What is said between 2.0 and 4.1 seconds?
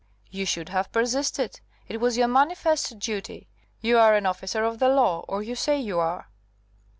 was your manifest duty. You